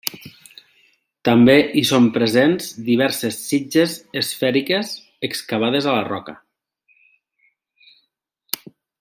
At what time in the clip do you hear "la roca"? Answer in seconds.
5.99-6.37